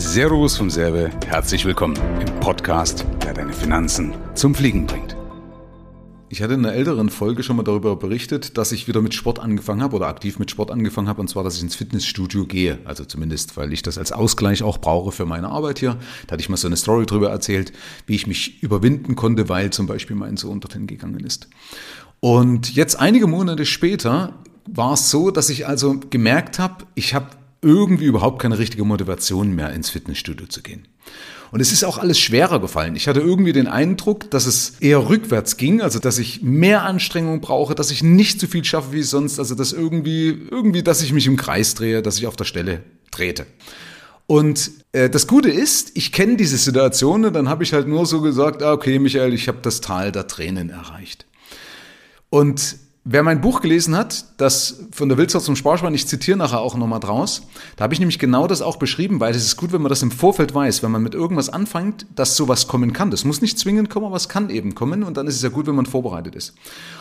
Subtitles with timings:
[0.00, 5.16] Servus vom Serbe, herzlich willkommen im Podcast, der deine Finanzen zum Fliegen bringt.
[6.28, 9.40] Ich hatte in einer älteren Folge schon mal darüber berichtet, dass ich wieder mit Sport
[9.40, 12.78] angefangen habe oder aktiv mit Sport angefangen habe, und zwar, dass ich ins Fitnessstudio gehe.
[12.84, 15.96] Also zumindest, weil ich das als Ausgleich auch brauche für meine Arbeit hier.
[16.28, 17.72] Da hatte ich mal so eine Story darüber erzählt,
[18.06, 21.48] wie ich mich überwinden konnte, weil zum Beispiel mein Sohn dorthin gegangen ist.
[22.20, 24.34] Und jetzt einige Monate später
[24.64, 27.30] war es so, dass ich also gemerkt habe, ich habe
[27.62, 30.86] irgendwie überhaupt keine richtige Motivation mehr ins Fitnessstudio zu gehen.
[31.50, 32.94] Und es ist auch alles schwerer gefallen.
[32.94, 37.40] Ich hatte irgendwie den Eindruck, dass es eher rückwärts ging, also dass ich mehr Anstrengung
[37.40, 41.12] brauche, dass ich nicht so viel schaffe wie sonst, also dass irgendwie, irgendwie, dass ich
[41.12, 43.46] mich im Kreis drehe, dass ich auf der Stelle trete.
[44.26, 48.04] Und äh, das Gute ist, ich kenne diese Situation und dann habe ich halt nur
[48.04, 51.24] so gesagt, ah, okay, Michael, ich habe das Tal der Tränen erreicht.
[52.28, 52.76] Und
[53.10, 56.76] Wer mein Buch gelesen hat, das von der Wildsau zum Sparschwein, ich zitiere nachher auch
[56.76, 57.40] nochmal draus,
[57.76, 60.02] da habe ich nämlich genau das auch beschrieben, weil es ist gut, wenn man das
[60.02, 63.10] im Vorfeld weiß, wenn man mit irgendwas anfängt, dass sowas kommen kann.
[63.10, 65.48] Das muss nicht zwingend kommen, aber es kann eben kommen und dann ist es ja
[65.48, 66.54] gut, wenn man vorbereitet ist.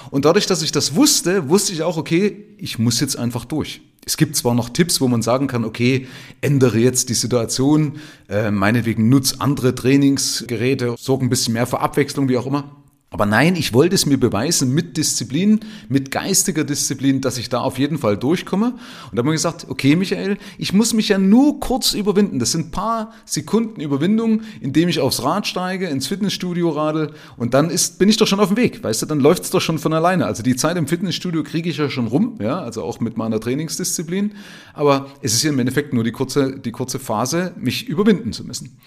[0.09, 3.81] Und dadurch, dass ich das wusste, wusste ich auch, okay, ich muss jetzt einfach durch.
[4.05, 6.07] Es gibt zwar noch Tipps, wo man sagen kann, okay,
[6.39, 7.97] ändere jetzt die Situation,
[8.29, 12.76] äh, meinetwegen nutz andere Trainingsgeräte, sorg ein bisschen mehr für Abwechslung, wie auch immer.
[13.09, 17.61] Aber nein, ich wollte es mir beweisen mit Disziplin, mit geistiger Disziplin, dass ich da
[17.61, 18.73] auf jeden Fall durchkomme.
[18.73, 22.37] Und da haben wir gesagt, okay, Michael, ich muss mich ja nur kurz überwinden.
[22.39, 27.53] Das sind ein paar Sekunden Überwindung, indem ich aufs Rad steige, ins Fitnessstudio radel und
[27.53, 28.83] dann ist, bin ich doch schon auf dem Weg.
[28.83, 30.25] Weißt du, dann läuft es doch schon von alleine.
[30.25, 33.39] Also die Zeit im Fitnessstudio kriege ich ja schon rum, ja, also auch mit meiner
[33.39, 34.33] Trainingsdisziplin.
[34.73, 38.43] Aber es ist ja im Endeffekt nur die kurze, die kurze Phase, mich überwinden zu
[38.43, 38.77] müssen.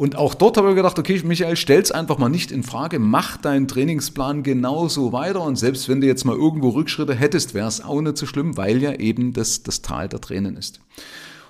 [0.00, 3.36] Und auch dort habe ich gedacht, okay, Michael, stell's einfach mal nicht in Frage, mach
[3.36, 7.82] deinen Trainingsplan genauso weiter und selbst wenn du jetzt mal irgendwo Rückschritte hättest, wäre es
[7.82, 10.80] auch nicht so schlimm, weil ja eben das, das Tal der Tränen ist.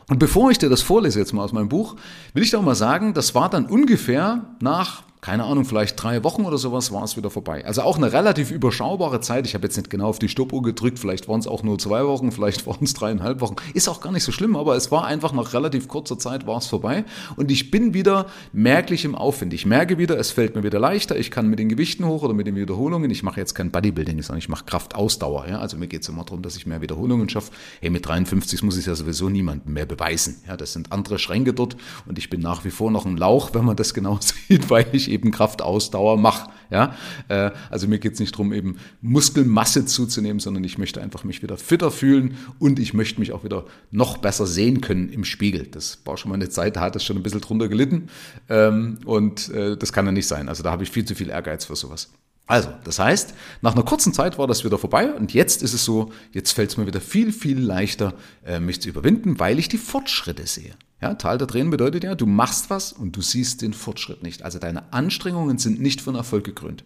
[0.08, 1.96] Und bevor ich dir das vorlese jetzt mal aus meinem Buch,
[2.34, 6.44] will ich doch mal sagen, das war dann ungefähr nach keine Ahnung, vielleicht drei Wochen
[6.44, 7.64] oder sowas war es wieder vorbei.
[7.66, 9.46] Also auch eine relativ überschaubare Zeit.
[9.46, 12.06] Ich habe jetzt nicht genau auf die Stoppuhr gedrückt, vielleicht waren es auch nur zwei
[12.06, 13.56] Wochen, vielleicht waren es dreieinhalb Wochen.
[13.74, 16.58] Ist auch gar nicht so schlimm, aber es war einfach nach relativ kurzer Zeit war
[16.58, 17.04] es vorbei.
[17.36, 19.52] Und ich bin wieder merklich im Aufwind.
[19.52, 21.18] Ich merke wieder, es fällt mir wieder leichter.
[21.18, 23.10] Ich kann mit den Gewichten hoch oder mit den Wiederholungen.
[23.10, 25.48] Ich mache jetzt kein Bodybuilding, sondern ich mache Kraftausdauer.
[25.48, 25.58] Ja?
[25.58, 27.52] Also mir geht es immer darum, dass ich mehr Wiederholungen schaffe.
[27.80, 30.42] Hey, mit 53 muss ich ja sowieso niemandem mehr beweisen.
[30.48, 31.76] Ja, das sind andere Schränke dort
[32.06, 34.86] und ich bin nach wie vor noch ein Lauch, wenn man das genau sieht, weil
[34.92, 36.50] ich eben Kraftausdauer mache.
[36.70, 36.94] Ja?
[37.28, 41.42] Äh, also mir geht es nicht darum, eben Muskelmasse zuzunehmen, sondern ich möchte einfach mich
[41.42, 45.66] wieder fitter fühlen und ich möchte mich auch wieder noch besser sehen können im Spiegel.
[45.66, 48.08] Das war schon mal eine Zeit, da hat es schon ein bisschen drunter gelitten
[48.48, 50.48] ähm, und äh, das kann ja nicht sein.
[50.48, 52.10] Also da habe ich viel zu viel Ehrgeiz für sowas.
[52.50, 55.84] Also, das heißt, nach einer kurzen Zeit war das wieder vorbei und jetzt ist es
[55.84, 58.12] so, jetzt fällt es mir wieder viel, viel leichter,
[58.44, 60.72] äh, mich zu überwinden, weil ich die Fortschritte sehe.
[61.00, 64.42] Ja, Tal der Tränen bedeutet ja, du machst was und du siehst den Fortschritt nicht.
[64.42, 66.82] Also deine Anstrengungen sind nicht von Erfolg gekrönt.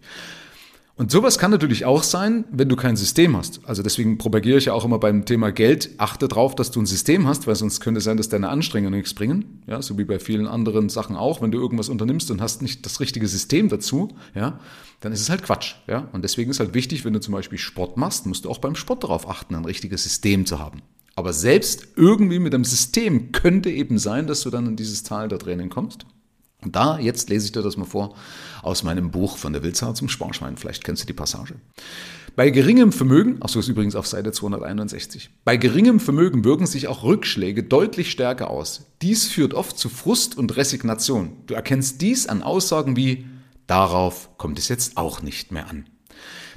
[0.96, 3.60] Und sowas kann natürlich auch sein, wenn du kein System hast.
[3.64, 6.86] Also deswegen propagiere ich ja auch immer beim Thema Geld, achte darauf, dass du ein
[6.86, 9.62] System hast, weil sonst könnte es sein, dass deine Anstrengungen nichts bringen.
[9.66, 11.42] Ja, so wie bei vielen anderen Sachen auch.
[11.42, 14.60] Wenn du irgendwas unternimmst und hast nicht das richtige System dazu, ja,
[15.04, 15.74] dann ist es halt Quatsch.
[15.86, 18.58] Ja, und deswegen ist halt wichtig, wenn du zum Beispiel Sport machst, musst du auch
[18.58, 20.80] beim Sport darauf achten, ein richtiges System zu haben.
[21.14, 25.28] Aber selbst irgendwie mit einem System könnte eben sein, dass du dann in dieses Tal
[25.28, 26.06] der Tränen kommst.
[26.62, 28.14] Und da, jetzt lese ich dir das mal vor,
[28.62, 30.56] aus meinem Buch von der Wildsau zum Sparschwein.
[30.56, 31.56] Vielleicht kennst du die Passage.
[32.34, 36.88] Bei geringem Vermögen, ach so ist übrigens auf Seite 261, bei geringem Vermögen wirken sich
[36.88, 38.86] auch Rückschläge deutlich stärker aus.
[39.02, 41.36] Dies führt oft zu Frust und Resignation.
[41.46, 43.26] Du erkennst dies an Aussagen wie,
[43.66, 45.86] darauf kommt es jetzt auch nicht mehr an.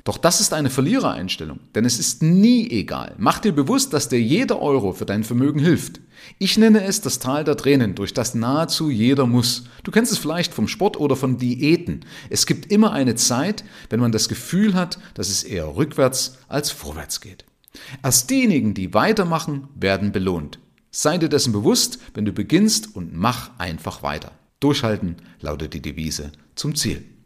[0.04, 3.14] Doch das ist eine Verlierereinstellung, denn es ist nie egal.
[3.18, 6.00] Mach dir bewusst, dass dir jeder Euro für dein Vermögen hilft.
[6.40, 9.66] Ich nenne es das Tal der Tränen, durch das nahezu jeder muss.
[9.84, 12.06] Du kennst es vielleicht vom Sport oder von Diäten.
[12.30, 16.72] Es gibt immer eine Zeit, wenn man das Gefühl hat, dass es eher rückwärts als
[16.72, 17.44] vorwärts geht.
[18.02, 20.60] Erst diejenigen, die weitermachen, werden belohnt.
[20.90, 24.32] Sei dir dessen bewusst, wenn du beginnst und mach einfach weiter.
[24.60, 27.17] Durchhalten lautet die Devise zum Ziel.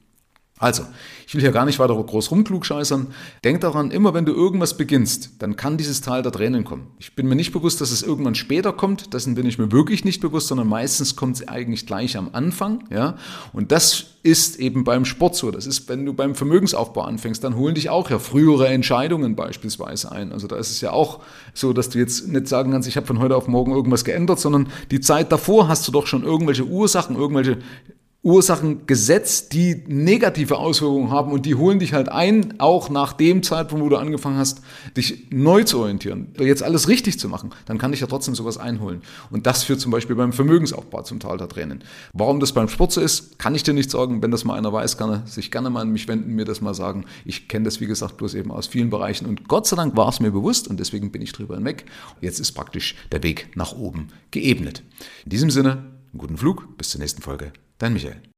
[0.61, 0.83] Also,
[1.25, 3.07] ich will hier gar nicht weiter groß rumklugscheißern.
[3.43, 6.87] Denk daran, immer wenn du irgendwas beginnst, dann kann dieses Tal der Tränen kommen.
[6.99, 9.13] Ich bin mir nicht bewusst, dass es irgendwann später kommt.
[9.13, 12.83] Dessen bin ich mir wirklich nicht bewusst, sondern meistens kommt es eigentlich gleich am Anfang.
[12.91, 13.17] Ja?
[13.53, 15.49] Und das ist eben beim Sport so.
[15.49, 20.11] Das ist, wenn du beim Vermögensaufbau anfängst, dann holen dich auch ja frühere Entscheidungen beispielsweise
[20.11, 20.31] ein.
[20.31, 21.21] Also da ist es ja auch
[21.55, 24.39] so, dass du jetzt nicht sagen kannst, ich habe von heute auf morgen irgendwas geändert,
[24.39, 27.57] sondern die Zeit davor hast du doch schon irgendwelche Ursachen, irgendwelche
[28.23, 33.41] Ursachen gesetzt, die negative Auswirkungen haben und die holen dich halt ein, auch nach dem
[33.41, 34.61] Zeitpunkt, wo du angefangen hast,
[34.95, 38.59] dich neu zu orientieren, jetzt alles richtig zu machen, dann kann ich ja trotzdem sowas
[38.59, 39.01] einholen.
[39.31, 41.83] Und das führt zum Beispiel beim Vermögensaufbau zum Tal der Tränen.
[42.13, 44.21] Warum das beim Sport so ist, kann ich dir nicht sagen.
[44.21, 46.61] Wenn das mal einer weiß, kann er sich gerne mal an mich wenden, mir das
[46.61, 47.05] mal sagen.
[47.25, 50.09] Ich kenne das, wie gesagt, bloß eben aus vielen Bereichen und Gott sei Dank war
[50.09, 51.85] es mir bewusst und deswegen bin ich drüber hinweg.
[52.21, 54.83] Jetzt ist praktisch der Weg nach oben geebnet.
[55.23, 57.51] In diesem Sinne, einen guten Flug, bis zur nächsten Folge.
[57.81, 58.30] Dein Michael.